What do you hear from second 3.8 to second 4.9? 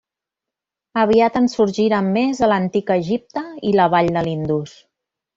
la vall de l'Indus.